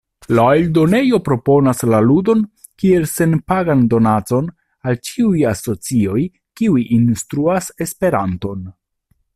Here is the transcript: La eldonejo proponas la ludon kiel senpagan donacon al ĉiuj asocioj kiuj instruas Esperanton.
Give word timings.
La 0.37 0.43
eldonejo 0.59 1.17
proponas 1.25 1.83
la 1.93 1.99
ludon 2.05 2.41
kiel 2.83 3.05
senpagan 3.11 3.83
donacon 3.93 4.49
al 4.93 4.99
ĉiuj 5.11 5.45
asocioj 5.53 6.25
kiuj 6.61 6.87
instruas 6.99 7.71
Esperanton. 7.87 8.67